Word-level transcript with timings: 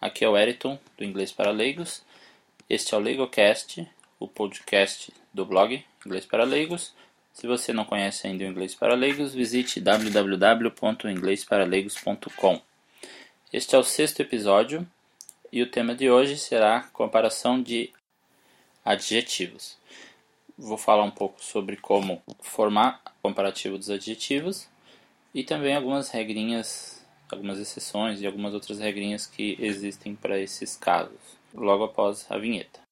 aqui 0.00 0.24
é 0.24 0.28
o 0.28 0.36
Eriton, 0.36 0.78
do 0.96 1.04
Inglês 1.04 1.32
para 1.32 1.50
Leigos. 1.50 2.02
Este 2.68 2.94
é 2.94 2.98
o 2.98 3.00
LeigoCast, 3.00 3.88
o 4.18 4.26
podcast 4.26 5.12
do 5.32 5.44
blog 5.44 5.84
Inglês 6.04 6.24
para 6.24 6.42
Leigos. 6.44 6.92
Se 7.32 7.46
você 7.46 7.72
não 7.72 7.84
conhece 7.84 8.26
ainda 8.26 8.44
o 8.44 8.46
Inglês 8.46 8.74
para 8.74 8.94
Leigos, 8.94 9.34
visite 9.34 9.80
www.inglesparaleigos.com. 9.80 12.60
Este 13.52 13.74
é 13.74 13.78
o 13.78 13.84
sexto 13.84 14.20
episódio 14.20 14.86
e 15.52 15.62
o 15.62 15.70
tema 15.70 15.94
de 15.94 16.10
hoje 16.10 16.36
será 16.36 16.82
comparação 16.92 17.62
de 17.62 17.92
adjetivos. 18.84 19.76
Vou 20.56 20.78
falar 20.78 21.04
um 21.04 21.10
pouco 21.10 21.44
sobre 21.44 21.76
como 21.76 22.22
formar 22.40 23.02
comparativo 23.22 23.76
dos 23.76 23.90
adjetivos 23.90 24.66
e 25.34 25.44
também 25.44 25.76
algumas 25.76 26.08
regrinhas, 26.08 26.95
algumas 27.30 27.58
exceções 27.58 28.20
e 28.20 28.26
algumas 28.26 28.54
outras 28.54 28.78
regrinhas 28.78 29.26
que 29.26 29.56
existem 29.58 30.14
para 30.14 30.38
esses 30.38 30.76
casos, 30.76 31.18
logo 31.54 31.84
após 31.84 32.26
a 32.30 32.38
vinheta. 32.38 32.86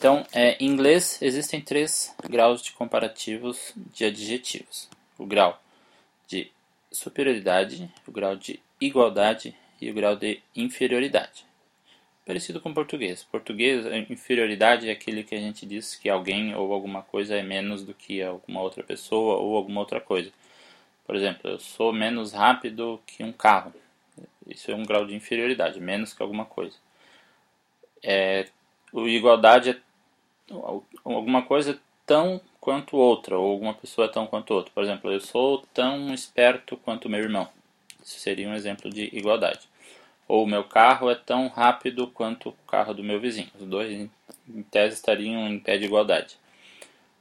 Então, 0.00 0.26
é, 0.32 0.56
em 0.58 0.66
inglês 0.66 1.20
existem 1.20 1.60
três 1.60 2.14
graus 2.26 2.62
de 2.62 2.72
comparativos 2.72 3.74
de 3.76 4.06
adjetivos: 4.06 4.88
o 5.18 5.26
grau 5.26 5.62
de 6.26 6.50
superioridade, 6.90 7.92
o 8.08 8.10
grau 8.10 8.34
de 8.34 8.58
igualdade 8.80 9.54
e 9.80 9.90
o 9.90 9.94
grau 9.94 10.16
de 10.16 10.42
inferioridade. 10.56 11.44
Parecido 12.24 12.60
com 12.60 12.72
português. 12.72 13.24
Português, 13.24 13.84
inferioridade 14.08 14.88
é 14.88 14.92
aquele 14.92 15.24
que 15.24 15.34
a 15.34 15.40
gente 15.40 15.66
diz 15.66 15.94
que 15.94 16.08
alguém 16.08 16.54
ou 16.54 16.72
alguma 16.72 17.02
coisa 17.02 17.34
é 17.34 17.42
menos 17.42 17.84
do 17.84 17.92
que 17.92 18.22
alguma 18.22 18.60
outra 18.60 18.84
pessoa 18.84 19.36
ou 19.36 19.56
alguma 19.56 19.80
outra 19.80 20.00
coisa. 20.00 20.30
Por 21.04 21.16
exemplo, 21.16 21.50
eu 21.50 21.58
sou 21.58 21.92
menos 21.92 22.32
rápido 22.32 23.00
que 23.06 23.24
um 23.24 23.32
carro. 23.32 23.74
Isso 24.46 24.70
é 24.70 24.74
um 24.74 24.84
grau 24.84 25.06
de 25.06 25.14
inferioridade, 25.14 25.80
menos 25.80 26.12
que 26.12 26.22
alguma 26.22 26.44
coisa. 26.44 26.76
É, 28.02 28.46
o 28.92 29.08
igualdade 29.08 29.70
é 29.70 29.76
alguma 31.04 31.42
coisa 31.42 31.80
tão 32.06 32.40
quanto 32.60 32.96
outra, 32.96 33.38
ou 33.38 33.50
alguma 33.50 33.74
pessoa 33.74 34.08
tão 34.08 34.26
quanto 34.26 34.54
outra. 34.54 34.72
Por 34.72 34.82
exemplo, 34.82 35.10
eu 35.10 35.20
sou 35.20 35.64
tão 35.74 36.12
esperto 36.14 36.76
quanto 36.76 37.08
meu 37.08 37.20
irmão. 37.20 37.48
Isso 38.04 38.18
seria 38.20 38.48
um 38.48 38.54
exemplo 38.54 38.90
de 38.90 39.10
igualdade. 39.12 39.68
Ou 40.26 40.44
o 40.44 40.46
meu 40.46 40.64
carro 40.64 41.10
é 41.10 41.14
tão 41.14 41.48
rápido 41.48 42.06
quanto 42.06 42.50
o 42.50 42.52
carro 42.66 42.94
do 42.94 43.02
meu 43.02 43.20
vizinho. 43.20 43.50
Os 43.58 43.66
dois, 43.66 43.90
em 44.48 44.62
tese, 44.64 44.94
estariam 44.94 45.48
em 45.48 45.58
pé 45.58 45.76
de 45.76 45.86
igualdade. 45.86 46.38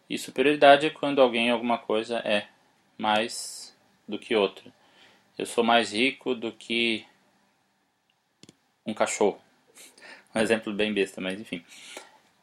E 0.09 0.17
superioridade 0.17 0.87
é 0.87 0.89
quando 0.89 1.21
alguém 1.21 1.49
alguma 1.49 1.77
coisa 1.77 2.19
é 2.19 2.47
mais 2.97 3.75
do 4.07 4.17
que 4.17 4.35
outra. 4.35 4.71
Eu 5.37 5.45
sou 5.45 5.63
mais 5.63 5.93
rico 5.93 6.35
do 6.35 6.51
que 6.51 7.05
um 8.85 8.93
cachorro. 8.93 9.39
Um 10.35 10.39
exemplo 10.39 10.71
bem 10.71 10.93
besta, 10.93 11.19
mas 11.19 11.39
enfim. 11.39 11.65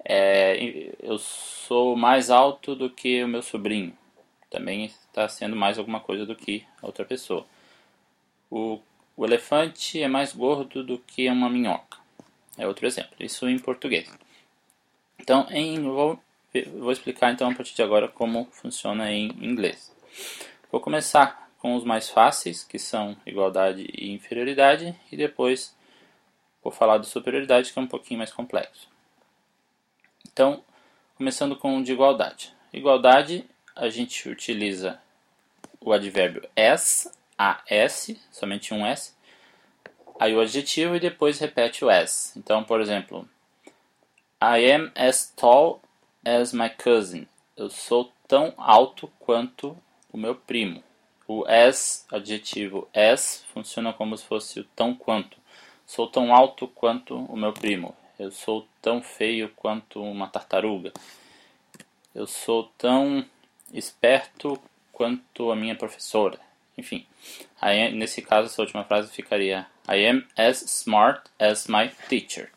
É, 0.04 0.56
eu 1.00 1.18
sou 1.18 1.94
mais 1.94 2.30
alto 2.30 2.74
do 2.74 2.90
que 2.90 3.22
o 3.22 3.28
meu 3.28 3.42
sobrinho. 3.42 3.96
Também 4.50 4.86
está 4.86 5.28
sendo 5.28 5.54
mais 5.54 5.78
alguma 5.78 6.00
coisa 6.00 6.26
do 6.26 6.34
que 6.34 6.64
a 6.82 6.86
outra 6.86 7.04
pessoa. 7.04 7.46
O, 8.50 8.80
o 9.16 9.24
elefante 9.24 10.00
é 10.00 10.08
mais 10.08 10.32
gordo 10.32 10.82
do 10.82 10.98
que 10.98 11.28
uma 11.28 11.50
minhoca. 11.50 11.98
É 12.56 12.66
outro 12.66 12.86
exemplo. 12.86 13.14
Isso 13.20 13.48
em 13.48 13.58
português. 13.58 14.10
Então, 15.18 15.46
em, 15.50 15.82
vou, 15.82 16.18
vou 16.78 16.92
explicar 16.92 17.32
então 17.32 17.50
a 17.50 17.54
partir 17.54 17.74
de 17.74 17.82
agora 17.82 18.08
como 18.08 18.46
funciona 18.52 19.12
em 19.12 19.28
inglês. 19.40 19.92
Vou 20.70 20.80
começar 20.80 21.50
com 21.58 21.74
os 21.74 21.84
mais 21.84 22.08
fáceis, 22.08 22.62
que 22.62 22.78
são 22.78 23.16
igualdade 23.26 23.88
e 23.92 24.12
inferioridade, 24.12 24.94
e 25.10 25.16
depois 25.16 25.74
vou 26.62 26.72
falar 26.72 26.98
de 26.98 27.06
superioridade, 27.06 27.72
que 27.72 27.78
é 27.78 27.82
um 27.82 27.86
pouquinho 27.86 28.18
mais 28.18 28.32
complexo. 28.32 28.88
Então, 30.30 30.62
começando 31.16 31.56
com 31.56 31.78
o 31.78 31.82
de 31.82 31.92
igualdade. 31.92 32.54
Igualdade, 32.72 33.44
a 33.74 33.88
gente 33.88 34.28
utiliza 34.28 35.00
o 35.80 35.92
advérbio 35.92 36.48
as, 36.56 37.10
as, 37.38 38.14
somente 38.30 38.72
um 38.72 38.86
s, 38.86 39.14
aí 40.18 40.34
o 40.34 40.40
adjetivo 40.40 40.96
e 40.96 41.00
depois 41.00 41.38
repete 41.38 41.84
o 41.84 41.90
as. 41.90 42.36
Então, 42.36 42.64
por 42.64 42.80
exemplo, 42.80 43.28
I 44.42 44.70
am 44.70 44.92
as 44.94 45.32
tall 45.34 45.80
as 46.24 46.52
my 46.52 46.68
cousin. 46.70 47.26
Eu 47.56 47.70
sou 47.70 48.12
tão 48.26 48.52
alto 48.56 49.10
quanto 49.18 49.76
o 50.12 50.18
meu 50.18 50.34
primo. 50.34 50.82
O 51.28 51.44
as, 51.46 52.06
adjetivo 52.10 52.88
as, 52.94 53.44
funciona 53.52 53.92
como 53.92 54.16
se 54.16 54.24
fosse 54.24 54.60
o 54.60 54.64
tão 54.76 54.94
quanto. 54.94 55.38
Sou 55.86 56.08
tão 56.08 56.34
alto 56.34 56.66
quanto 56.68 57.16
o 57.16 57.36
meu 57.36 57.52
primo. 57.52 57.96
Eu 58.18 58.30
sou 58.30 58.66
tão 58.82 59.02
feio 59.02 59.50
quanto 59.54 60.02
uma 60.02 60.26
tartaruga. 60.26 60.92
Eu 62.14 62.26
sou 62.26 62.70
tão 62.76 63.24
esperto 63.72 64.60
quanto 64.92 65.50
a 65.50 65.56
minha 65.56 65.76
professora. 65.76 66.40
Enfim, 66.76 67.06
aí, 67.60 67.90
nesse 67.92 68.20
caso, 68.20 68.46
essa 68.46 68.60
última 68.60 68.84
frase 68.84 69.10
ficaria 69.10 69.66
I 69.88 70.06
am 70.06 70.26
as 70.36 70.62
smart 70.62 71.22
as 71.38 71.66
my 71.66 71.90
teacher. 72.08 72.50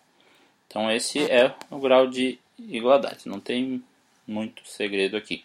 Então, 0.68 0.92
esse 0.92 1.20
é 1.32 1.54
o 1.70 1.80
grau 1.80 2.08
de 2.08 2.38
igualdade. 2.58 3.28
Não 3.28 3.40
tem 3.40 3.84
muito 4.28 4.68
segredo 4.68 5.16
aqui. 5.16 5.44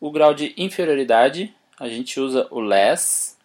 O 0.00 0.10
grau 0.10 0.32
de 0.32 0.54
inferioridade, 0.56 1.54
a 1.78 1.88
gente 1.88 2.18
usa 2.18 2.48
o 2.50 2.60
less, 2.60 3.36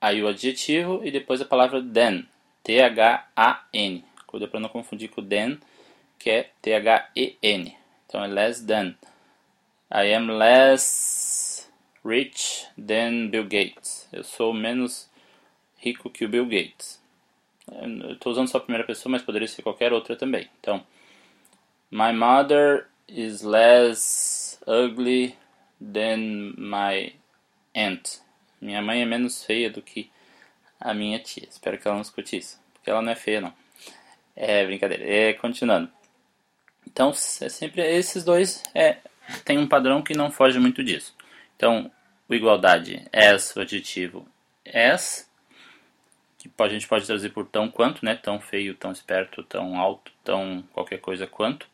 aí 0.00 0.22
o 0.22 0.28
adjetivo 0.28 1.02
e 1.04 1.10
depois 1.10 1.40
a 1.40 1.44
palavra 1.44 1.82
than. 1.82 2.24
T-H-A-N. 2.62 4.04
Cuida 4.26 4.48
para 4.48 4.60
não 4.60 4.68
confundir 4.68 5.10
com 5.10 5.22
than, 5.22 5.58
que 6.18 6.30
é 6.30 6.50
T-H-E-N. 6.62 7.76
Então 8.06 8.24
é 8.24 8.26
less 8.26 8.64
than. 8.66 8.94
I 9.92 10.14
am 10.14 10.30
less 10.38 11.39
rich 12.04 12.66
than 12.76 13.28
Bill 13.28 13.44
Gates. 13.44 14.08
Eu 14.12 14.24
sou 14.24 14.52
menos 14.52 15.10
rico 15.78 16.10
que 16.10 16.24
o 16.24 16.28
Bill 16.28 16.46
Gates. 16.46 17.00
Estou 18.10 18.32
usando 18.32 18.48
só 18.48 18.58
a 18.58 18.60
primeira 18.60 18.86
pessoa, 18.86 19.10
mas 19.10 19.22
poderia 19.22 19.46
ser 19.46 19.62
qualquer 19.62 19.92
outra 19.92 20.16
também. 20.16 20.48
Então, 20.58 20.84
my 21.90 22.12
mother 22.12 22.88
is 23.08 23.42
less 23.42 24.58
ugly 24.66 25.36
than 25.80 26.54
my 26.56 27.14
aunt. 27.74 28.18
Minha 28.60 28.82
mãe 28.82 29.02
é 29.02 29.06
menos 29.06 29.44
feia 29.44 29.70
do 29.70 29.80
que 29.80 30.10
a 30.78 30.92
minha 30.92 31.18
tia. 31.18 31.46
Espero 31.48 31.78
que 31.78 31.86
ela 31.86 31.96
não 31.96 32.02
escute 32.02 32.36
isso, 32.36 32.60
porque 32.74 32.90
ela 32.90 33.02
não 33.02 33.12
é 33.12 33.16
feia, 33.16 33.40
não. 33.40 33.54
É 34.34 34.64
brincadeira. 34.64 35.04
É, 35.04 35.32
continuando. 35.34 35.90
Então, 36.86 37.10
é 37.10 37.48
sempre 37.48 37.82
esses 37.82 38.24
dois 38.24 38.62
é, 38.74 38.98
tem 39.44 39.58
um 39.58 39.66
padrão 39.66 40.02
que 40.02 40.14
não 40.14 40.30
foge 40.30 40.58
muito 40.58 40.82
disso. 40.82 41.14
Então, 41.60 41.92
o 42.26 42.34
igualdade 42.34 43.06
as, 43.12 43.54
o 43.54 43.60
adjetivo 43.60 44.26
as, 44.64 45.30
que 46.38 46.50
a 46.58 46.68
gente 46.70 46.88
pode 46.88 47.04
traduzir 47.04 47.34
por 47.34 47.46
tão 47.46 47.70
quanto, 47.70 48.02
né? 48.02 48.16
Tão 48.16 48.40
feio, 48.40 48.74
tão 48.74 48.90
esperto, 48.90 49.42
tão 49.42 49.78
alto, 49.78 50.10
tão 50.24 50.64
qualquer 50.72 51.02
coisa 51.02 51.26
quanto. 51.26 51.68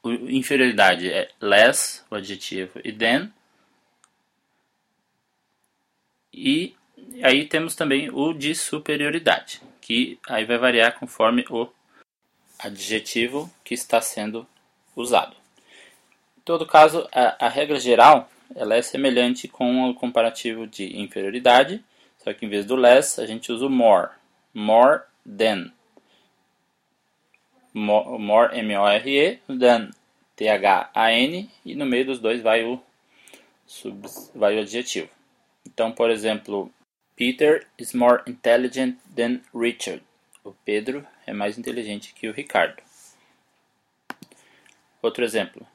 O 0.00 0.12
inferioridade 0.12 1.10
é 1.10 1.28
less, 1.40 2.04
o 2.08 2.14
adjetivo, 2.14 2.80
e 2.84 2.92
then. 2.92 3.32
E 6.32 6.76
aí 7.20 7.48
temos 7.48 7.74
também 7.74 8.10
o 8.12 8.32
de 8.32 8.54
superioridade, 8.54 9.60
que 9.80 10.20
aí 10.28 10.44
vai 10.44 10.56
variar 10.56 10.96
conforme 11.00 11.44
o 11.50 11.68
adjetivo 12.60 13.52
que 13.64 13.74
está 13.74 14.00
sendo 14.00 14.46
usado. 14.94 15.43
Todo 16.44 16.66
caso, 16.66 17.08
a, 17.12 17.46
a 17.46 17.48
regra 17.48 17.78
geral 17.80 18.28
ela 18.54 18.74
é 18.74 18.82
semelhante 18.82 19.48
com 19.48 19.88
o 19.88 19.94
comparativo 19.94 20.66
de 20.66 21.00
inferioridade, 21.00 21.82
só 22.18 22.32
que 22.32 22.44
em 22.44 22.48
vez 22.48 22.66
do 22.66 22.76
less 22.76 23.20
a 23.20 23.26
gente 23.26 23.50
usa 23.50 23.66
o 23.66 23.70
more, 23.70 24.10
more 24.52 25.02
than. 25.26 25.72
More 27.72 28.56
M-O-R-E, 28.56 29.40
than, 29.48 29.90
T-H-A-N, 30.36 31.50
e 31.64 31.74
no 31.74 31.86
meio 31.86 32.06
dos 32.06 32.20
dois 32.20 32.40
vai 32.40 32.62
o, 32.64 32.80
sub, 33.66 34.06
vai 34.34 34.56
o 34.56 34.60
adjetivo. 34.60 35.08
Então, 35.66 35.90
por 35.90 36.10
exemplo, 36.10 36.70
Peter 37.16 37.66
is 37.78 37.92
more 37.92 38.22
intelligent 38.26 38.96
than 39.16 39.40
Richard. 39.54 40.02
O 40.44 40.52
Pedro 40.64 41.04
é 41.26 41.32
mais 41.32 41.58
inteligente 41.58 42.12
que 42.14 42.28
o 42.28 42.32
Ricardo. 42.32 42.82
Outro 45.02 45.24
exemplo. 45.24 45.66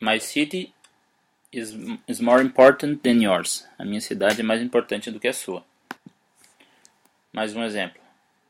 My 0.00 0.18
city 0.18 0.74
is, 1.50 1.74
is 2.06 2.20
more 2.20 2.42
important 2.42 3.02
than 3.02 3.22
yours. 3.22 3.66
A 3.78 3.84
minha 3.84 4.00
cidade 4.00 4.40
é 4.40 4.44
mais 4.44 4.60
importante 4.60 5.10
do 5.10 5.18
que 5.18 5.28
a 5.28 5.32
sua. 5.32 5.64
Mais 7.32 7.56
um 7.56 7.64
exemplo. 7.64 8.00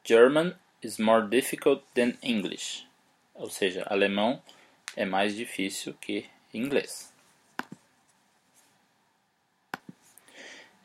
German 0.04 0.54
is 0.82 0.98
more 0.98 1.26
difficult 1.26 1.84
than 1.94 2.14
English. 2.22 2.84
Ou 3.34 3.48
seja, 3.48 3.84
alemão 3.88 4.43
é 4.96 5.04
mais 5.04 5.37
difícil 5.37 5.94
que 6.00 6.26
inglês. 6.52 7.12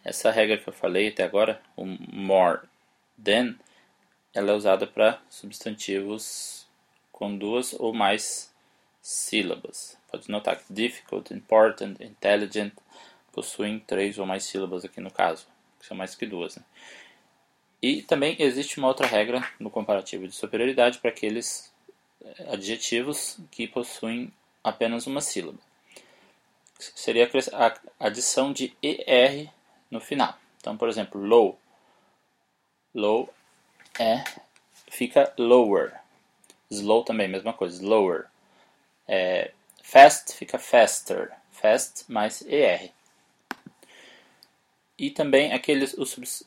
Essa 0.04 0.32
regra 0.32 0.58
que 0.58 0.68
eu 0.68 0.74
falei 0.74 1.08
até 1.08 1.24
agora, 1.24 1.62
o 1.76 1.86
more 1.86 2.62
than, 3.24 3.56
ela 4.34 4.52
é 4.52 4.56
usada 4.56 4.86
para 4.86 5.22
substantivos 5.30 6.68
com 7.12 7.38
duas 7.38 7.74
ou 7.74 7.94
mais 7.94 8.52
sílabas. 9.02 10.01
Pode 10.12 10.30
notar 10.30 10.58
que 10.58 10.74
difficult, 10.74 11.34
important, 11.34 11.96
intelligent 12.02 12.74
possuem 13.32 13.80
três 13.80 14.20
ou 14.20 14.26
mais 14.26 14.44
sílabas 14.44 14.84
aqui 14.84 15.00
no 15.00 15.10
caso, 15.10 15.48
que 15.80 15.86
são 15.86 15.96
mais 15.96 16.16
que 16.16 16.26
duas. 16.26 16.58
Né? 16.58 16.64
E 17.82 18.02
também 18.04 18.36
existe 18.38 18.78
uma 18.78 18.90
outra 18.90 19.08
regra 19.08 19.42
no 19.60 19.72
comparativo 19.72 20.28
de 20.28 20.36
superioridade 20.36 21.00
para 21.00 21.10
aqueles 21.10 21.74
eh, 22.24 22.54
adjetivos 22.54 23.40
que 23.50 23.68
possuem 23.68 24.32
apenas 24.64 25.08
uma 25.08 25.22
sílaba. 25.22 25.58
Seria 26.78 27.30
a 27.54 28.06
adição 28.06 28.52
de 28.52 28.76
ER 28.82 29.50
no 29.90 30.02
final. 30.02 30.38
Então, 30.58 30.76
por 30.76 30.90
exemplo, 30.90 31.22
low. 31.22 31.58
Low 32.94 33.34
é 34.00 34.24
fica 34.90 35.34
lower. 35.38 35.94
Slow 36.70 37.04
também, 37.04 37.28
mesma 37.28 37.54
coisa, 37.54 37.76
slower. 37.76 38.26
É, 39.08 39.52
fast 39.82 40.34
fica 40.34 40.58
faster. 40.58 41.32
Fast 41.52 42.12
mais 42.12 42.42
ER. 42.48 42.92
E 44.98 45.10
também 45.12 45.54
aqueles 45.54 45.94
os, 45.94 46.46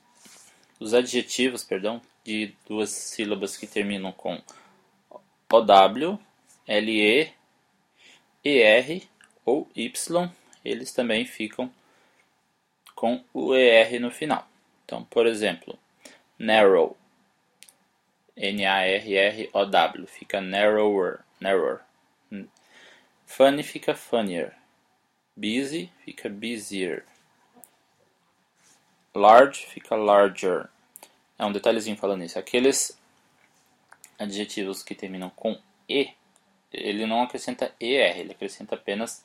os 0.81 0.95
adjetivos, 0.95 1.63
perdão, 1.63 2.01
de 2.25 2.55
duas 2.67 2.91
sílabas 2.91 3.57
que 3.57 3.67
terminam 3.67 4.13
com 4.13 4.41
OW, 5.53 6.19
LE, 6.67 7.33
ER 8.45 9.03
ou 9.45 9.69
Y, 9.77 10.31
eles 10.65 10.93
também 10.93 11.25
ficam 11.25 11.73
com 12.95 13.23
o 13.33 13.55
ER 13.55 14.01
no 14.01 14.11
final. 14.11 14.49
Então, 14.85 15.05
por 15.05 15.27
exemplo, 15.27 15.79
narrow, 16.39 16.97
N-A-R-R-O-W, 18.37 20.07
fica 20.07 20.41
narrower, 20.41 21.21
narrower. 21.41 21.81
Funny 23.27 23.63
fica 23.63 23.95
funnier. 23.95 24.55
Busy 25.37 25.91
fica 26.05 26.29
busier. 26.29 27.05
Large 29.15 29.67
fica 29.67 29.97
larger. 29.97 30.69
É 31.39 31.45
um 31.45 31.53
detalhezinho 31.53 31.97
falando 31.97 32.25
isso. 32.25 32.39
Aqueles 32.39 32.99
adjetivos 34.19 34.83
que 34.83 34.95
terminam 34.95 35.31
com 35.31 35.59
E, 35.89 36.11
ele 36.73 37.07
não 37.07 37.23
acrescenta 37.23 37.75
ER, 37.81 38.19
ele 38.19 38.33
acrescenta 38.33 38.75
apenas 38.75 39.25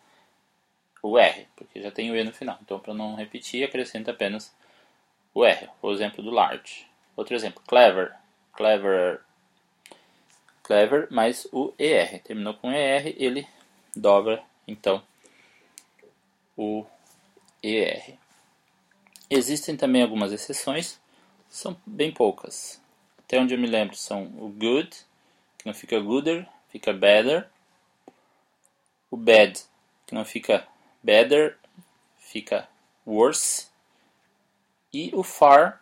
o 1.02 1.18
R, 1.18 1.48
porque 1.56 1.82
já 1.82 1.92
tem 1.92 2.12
o 2.12 2.16
E 2.16 2.24
no 2.24 2.34
final. 2.34 2.58
Então, 2.62 2.80
para 2.80 2.94
não 2.94 3.16
repetir, 3.16 3.64
acrescenta 3.64 4.12
apenas 4.12 4.54
o 5.34 5.46
R. 5.46 5.70
O 5.82 5.92
exemplo 5.92 6.24
do 6.24 6.32
large. 6.32 6.88
Outro 7.16 7.36
exemplo, 7.36 7.62
clever. 7.68 8.14
Clever. 8.54 9.22
Clever 10.64 11.08
mais 11.12 11.48
o 11.52 11.74
ER. 11.78 12.20
Terminou 12.24 12.56
com 12.56 12.72
ER, 12.72 13.16
ele 13.18 13.48
dobra, 13.96 14.44
então, 14.68 15.04
o 16.56 16.86
ER. 17.64 18.18
Existem 19.30 19.78
também 19.78 20.02
algumas 20.02 20.32
exceções, 20.32 21.00
são 21.50 21.76
bem 21.86 22.12
poucas. 22.12 22.82
Até 23.18 23.40
onde 23.40 23.54
eu 23.54 23.60
me 23.60 23.68
lembro 23.68 23.96
são 23.96 24.24
o 24.38 24.50
good, 24.50 24.90
que 25.58 25.66
não 25.66 25.74
fica 25.74 26.00
gooder, 26.00 26.48
fica 26.70 26.92
better. 26.92 27.50
O 29.12 29.18
bad, 29.18 29.60
que 30.06 30.16
não 30.16 30.26
fica 30.26 30.68
better 31.04 31.58
fica 32.18 32.68
worse. 33.06 33.68
E 34.94 35.12
o 35.14 35.24
far, 35.24 35.82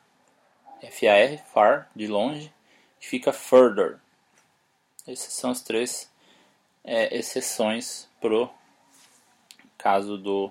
F-A-R, 0.81 1.37
far, 1.53 1.89
de 1.95 2.07
longe, 2.07 2.51
fica 2.99 3.31
further. 3.31 3.99
Essas 5.05 5.33
são 5.33 5.51
as 5.51 5.61
três 5.61 6.11
é, 6.87 7.15
exceções 7.15 8.07
pro 8.21 8.49
caso 9.77 10.17
do 10.17 10.49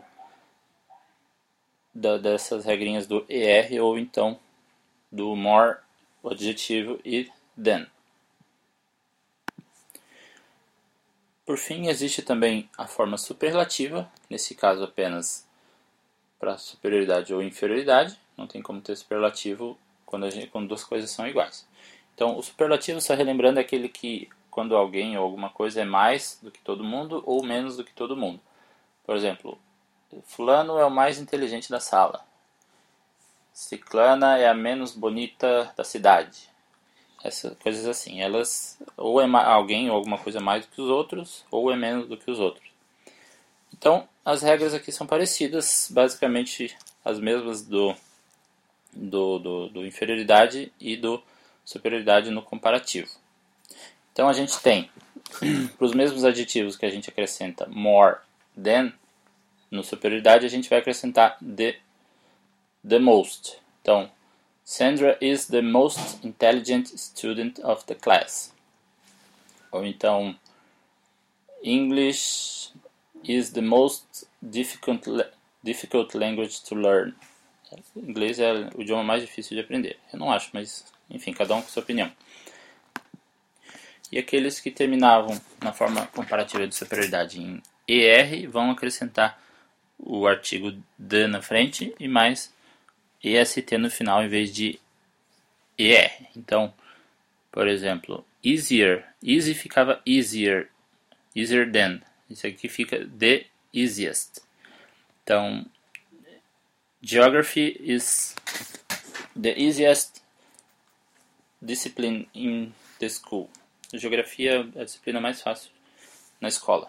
da, 1.94 2.18
dessas 2.18 2.66
regrinhas 2.66 3.06
do 3.06 3.24
ER 3.26 3.82
ou 3.82 3.98
então 3.98 4.38
do 5.10 5.34
more, 5.34 5.78
adjetivo 6.22 7.00
e 7.02 7.30
than. 7.56 7.86
Por 11.46 11.56
fim, 11.56 11.86
existe 11.86 12.22
também 12.22 12.68
a 12.76 12.86
forma 12.86 13.16
superlativa, 13.16 14.10
nesse 14.28 14.54
caso 14.54 14.84
apenas 14.84 15.46
para 16.38 16.58
superioridade 16.58 17.32
ou 17.32 17.42
inferioridade, 17.42 18.18
não 18.36 18.46
tem 18.46 18.60
como 18.60 18.80
ter 18.82 18.94
superlativo 18.96 19.78
quando, 20.04 20.30
gente, 20.30 20.48
quando 20.48 20.68
duas 20.68 20.84
coisas 20.84 21.10
são 21.10 21.26
iguais. 21.26 21.66
Então, 22.14 22.36
o 22.36 22.42
superlativo, 22.42 23.00
só 23.00 23.14
relembrando, 23.14 23.58
é 23.58 23.62
aquele 23.62 23.88
que 23.88 24.28
quando 24.56 24.74
alguém 24.74 25.18
ou 25.18 25.22
alguma 25.22 25.50
coisa 25.50 25.82
é 25.82 25.84
mais 25.84 26.38
do 26.42 26.50
que 26.50 26.60
todo 26.60 26.82
mundo 26.82 27.22
ou 27.26 27.44
menos 27.44 27.76
do 27.76 27.84
que 27.84 27.92
todo 27.92 28.16
mundo. 28.16 28.40
Por 29.04 29.14
exemplo, 29.14 29.58
fulano 30.24 30.78
é 30.78 30.86
o 30.86 30.90
mais 30.90 31.18
inteligente 31.18 31.68
da 31.68 31.78
sala. 31.78 32.24
Ciclana 33.52 34.38
é 34.38 34.48
a 34.48 34.54
menos 34.54 34.92
bonita 34.92 35.74
da 35.76 35.84
cidade 35.84 36.48
essas 37.22 37.54
coisas 37.58 37.86
assim. 37.86 38.22
Elas 38.22 38.80
ou 38.96 39.20
é 39.20 39.26
alguém 39.44 39.90
ou 39.90 39.96
alguma 39.96 40.16
coisa 40.16 40.40
mais 40.40 40.64
do 40.64 40.72
que 40.72 40.80
os 40.80 40.88
outros, 40.88 41.44
ou 41.50 41.70
é 41.70 41.76
menos 41.76 42.08
do 42.08 42.16
que 42.16 42.30
os 42.30 42.40
outros. 42.40 42.66
Então, 43.74 44.08
as 44.24 44.40
regras 44.40 44.72
aqui 44.72 44.90
são 44.90 45.06
parecidas, 45.06 45.90
basicamente 45.92 46.74
as 47.04 47.20
mesmas 47.20 47.60
do, 47.60 47.94
do, 48.90 49.38
do, 49.38 49.68
do 49.68 49.86
inferioridade 49.86 50.72
e 50.80 50.96
do 50.96 51.22
superioridade 51.62 52.30
no 52.30 52.40
comparativo. 52.40 53.25
Então, 54.16 54.30
a 54.30 54.32
gente 54.32 54.58
tem, 54.60 54.88
para 55.76 55.84
os 55.84 55.92
mesmos 55.92 56.24
adjetivos 56.24 56.74
que 56.74 56.86
a 56.86 56.90
gente 56.90 57.10
acrescenta 57.10 57.66
more 57.66 58.16
than, 58.56 58.90
no 59.70 59.84
superioridade 59.84 60.46
a 60.46 60.48
gente 60.48 60.70
vai 60.70 60.78
acrescentar 60.78 61.36
the, 61.38 61.78
the 62.82 62.98
most. 62.98 63.58
Então, 63.82 64.10
Sandra 64.64 65.18
is 65.20 65.48
the 65.48 65.60
most 65.60 66.26
intelligent 66.26 66.86
student 66.96 67.58
of 67.58 67.84
the 67.84 67.94
class. 67.94 68.54
Ou 69.70 69.84
então, 69.84 70.34
English 71.62 72.72
is 73.22 73.50
the 73.50 73.60
most 73.60 74.26
difficult, 74.40 75.06
difficult 75.62 76.16
language 76.16 76.62
to 76.62 76.74
learn. 76.74 77.14
Inglês 77.94 78.38
é 78.38 78.70
o 78.74 78.80
idioma 78.80 79.04
mais 79.04 79.20
difícil 79.20 79.54
de 79.54 79.60
aprender. 79.60 79.98
Eu 80.10 80.18
não 80.18 80.32
acho, 80.32 80.48
mas 80.54 80.90
enfim, 81.10 81.34
cada 81.34 81.54
um 81.54 81.60
com 81.60 81.68
sua 81.68 81.82
opinião. 81.82 82.10
E 84.10 84.18
aqueles 84.18 84.60
que 84.60 84.70
terminavam 84.70 85.40
na 85.62 85.72
forma 85.72 86.06
comparativa 86.06 86.66
de 86.66 86.74
superioridade 86.74 87.40
em 87.40 87.62
ER 87.88 88.48
vão 88.48 88.70
acrescentar 88.70 89.40
o 89.98 90.26
artigo 90.26 90.72
the 91.08 91.26
na 91.26 91.42
frente 91.42 91.94
e 91.98 92.06
mais 92.06 92.52
EST 93.22 93.78
no 93.78 93.90
final 93.90 94.22
em 94.22 94.28
vez 94.28 94.52
de 94.54 94.78
ER. 95.78 96.12
Então, 96.36 96.72
por 97.50 97.66
exemplo, 97.66 98.24
easier, 98.44 99.04
easy 99.22 99.54
ficava 99.54 100.00
easier, 100.06 100.68
easier 101.34 101.70
than. 101.70 102.00
Isso 102.28 102.46
aqui 102.46 102.68
fica 102.68 103.06
the 103.18 103.46
easiest. 103.72 104.40
Então, 105.22 105.66
geography 107.02 107.76
is 107.80 108.34
the 109.40 109.54
easiest 109.58 110.22
discipline 111.60 112.28
in 112.34 112.72
the 112.98 113.08
school. 113.08 113.50
Geografia 113.92 114.68
é 114.74 114.80
a 114.80 114.84
disciplina 114.84 115.20
mais 115.20 115.40
fácil 115.40 115.70
na 116.40 116.48
escola. 116.48 116.86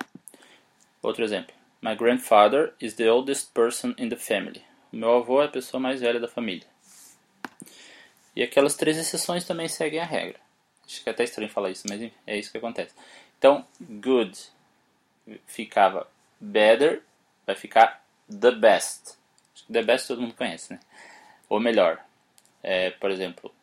Outro 1.01 1.23
exemplo. 1.23 1.55
My 1.81 1.95
grandfather 1.95 2.73
is 2.81 2.95
the 2.95 3.09
oldest 3.11 3.53
person 3.53 3.93
in 3.97 4.09
the 4.09 4.15
family. 4.15 4.63
O 4.91 4.95
meu 4.97 5.17
avô 5.17 5.41
é 5.41 5.45
a 5.45 5.49
pessoa 5.49 5.79
mais 5.79 6.01
velha 6.01 6.19
da 6.19 6.27
família. 6.27 6.67
E 8.35 8.41
aquelas 8.43 8.75
três 8.75 8.97
exceções 8.97 9.45
também 9.45 9.67
seguem 9.67 9.99
a 9.99 10.05
regra. 10.05 10.39
Acho 10.85 11.03
que 11.03 11.09
é 11.09 11.11
até 11.11 11.23
estranho 11.23 11.49
falar 11.49 11.69
isso, 11.69 11.87
mas 11.87 12.11
é 12.25 12.37
isso 12.37 12.51
que 12.51 12.57
acontece. 12.57 12.93
Então, 13.37 13.65
good 13.81 14.37
ficava 15.45 16.07
better, 16.39 17.03
vai 17.45 17.55
ficar 17.55 18.03
the 18.29 18.51
best. 18.51 19.17
The 19.71 19.83
best 19.83 20.07
todo 20.07 20.21
mundo 20.21 20.33
conhece, 20.33 20.73
né? 20.73 20.79
Ou 21.49 21.59
melhor, 21.59 22.03
é, 22.63 22.91
por 22.91 23.11
exemplo, 23.11 23.53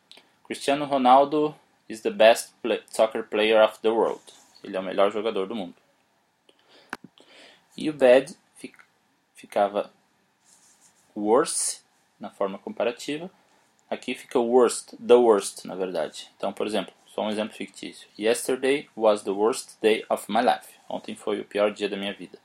Cristiano 0.45 0.85
Ronaldo 0.85 1.55
is 1.87 2.01
the 2.01 2.11
best 2.11 2.53
play 2.61 2.81
soccer 2.87 3.23
player 3.23 3.61
of 3.63 3.79
the 3.81 3.89
world. 3.89 4.21
Ele 4.63 4.75
é 4.75 4.79
o 4.79 4.83
melhor 4.83 5.11
jogador 5.11 5.47
do 5.47 5.55
mundo. 5.55 5.75
E 7.77 7.89
o 7.89 7.93
bad 7.93 8.35
ficava 9.35 9.91
worse, 11.15 11.81
na 12.19 12.29
forma 12.29 12.57
comparativa, 12.57 13.29
aqui 13.89 14.15
fica 14.15 14.39
worst, 14.39 14.95
the 15.05 15.13
worst, 15.13 15.65
na 15.65 15.75
verdade. 15.75 16.29
Então, 16.37 16.51
por 16.51 16.65
exemplo, 16.65 16.93
só 17.05 17.21
um 17.21 17.29
exemplo 17.29 17.55
fictício. 17.55 18.07
Yesterday 18.17 18.89
was 18.95 19.23
the 19.23 19.31
worst 19.31 19.79
day 19.81 20.05
of 20.09 20.25
my 20.31 20.41
life. 20.41 20.73
Ontem 20.89 21.15
foi 21.15 21.39
o 21.39 21.45
pior 21.45 21.71
dia 21.71 21.87
da 21.87 21.97
minha 21.97 22.13
vida. 22.13 22.39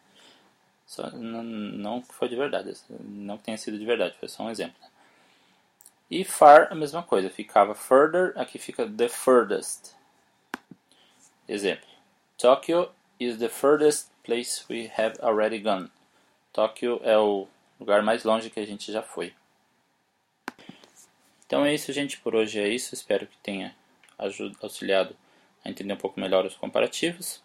Só, 0.87 1.09
não, 1.11 2.03
foi 2.03 2.29
de 2.29 2.37
verdade, 2.37 2.75
não 3.01 3.39
tenha 3.39 3.57
sido 3.57 3.79
de 3.79 3.85
verdade, 3.85 4.17
foi 4.19 4.29
só 4.29 4.43
um 4.43 4.51
exemplo. 4.51 4.75
Né? 4.81 4.89
E 6.11 6.25
far, 6.25 6.73
a 6.73 6.75
mesma 6.75 7.03
coisa, 7.03 7.31
ficava 7.31 7.75
further, 7.75 8.33
aqui 8.37 8.59
fica 8.59 8.89
the 8.89 9.09
furthest. 9.09 9.95
Exemplo: 11.49 11.87
Tokyo 12.37 12.91
is 13.19 13.39
the 13.39 13.49
furthest 13.49 14.11
place 14.25 14.65
we 14.69 14.91
have 14.97 15.19
already 15.23 15.59
gone. 15.59 15.91
Tóquio 16.53 17.01
é 17.05 17.17
o 17.17 17.47
lugar 17.79 18.03
mais 18.03 18.25
longe 18.25 18.51
que 18.51 18.59
a 18.59 18.67
gente 18.67 18.91
já 18.91 19.03
foi. 19.03 19.33
Então 21.47 21.65
é 21.65 21.75
isso, 21.75 21.93
gente. 21.93 22.19
Por 22.19 22.35
hoje 22.35 22.59
é 22.61 22.69
isso. 22.69 22.95
Espero 22.95 23.27
que 23.27 23.37
tenha 23.39 23.75
auxiliado 24.63 25.17
a 25.65 25.71
entender 25.71 25.93
um 25.93 25.97
pouco 25.97 26.21
melhor 26.21 26.45
os 26.45 26.57
comparativos 26.57 27.43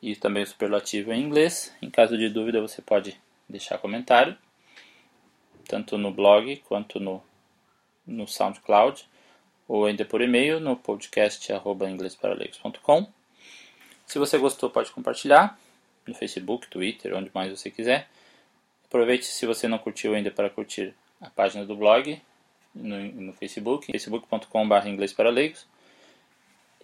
e 0.00 0.16
também 0.16 0.42
o 0.42 0.46
superlativo 0.46 1.12
em 1.12 1.22
inglês. 1.22 1.74
Em 1.80 1.88
caso 1.88 2.18
de 2.18 2.28
dúvida, 2.28 2.60
você 2.60 2.82
pode 2.82 3.18
deixar 3.48 3.78
comentário, 3.78 4.36
tanto 5.68 5.96
no 5.96 6.12
blog 6.12 6.56
quanto 6.68 6.98
no, 6.98 7.22
no 8.06 8.28
SoundCloud, 8.28 9.04
ou 9.68 9.86
ainda 9.86 10.04
por 10.04 10.20
e-mail 10.20 10.58
no 10.60 10.76
podcast.inglesparaleigos.com. 10.76 13.06
Se 14.06 14.18
você 14.18 14.36
gostou, 14.38 14.68
pode 14.68 14.90
compartilhar 14.90 15.58
no 16.06 16.14
Facebook, 16.14 16.68
Twitter, 16.68 17.16
onde 17.16 17.30
mais 17.34 17.50
você 17.50 17.70
quiser. 17.70 18.10
Aproveite 18.84 19.24
se 19.24 19.46
você 19.46 19.66
não 19.66 19.78
curtiu 19.78 20.14
ainda 20.14 20.30
para 20.30 20.50
curtir 20.50 20.94
a 21.20 21.30
página 21.30 21.64
do 21.64 21.76
blog 21.76 22.20
no, 22.74 22.98
no 22.98 23.32
Facebook, 23.32 23.90
facebook.com.br 23.90 24.86
inglês. 24.86 25.16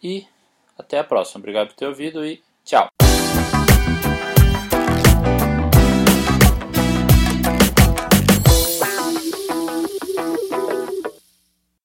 E 0.02 0.26
até 0.78 0.98
a 0.98 1.04
próxima. 1.04 1.40
Obrigado 1.40 1.68
por 1.68 1.74
ter 1.74 1.86
ouvido 1.86 2.24
e 2.24 2.42